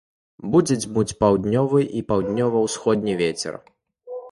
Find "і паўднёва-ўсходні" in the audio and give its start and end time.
2.01-3.17